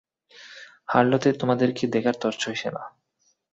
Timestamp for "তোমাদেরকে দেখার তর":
1.33-2.33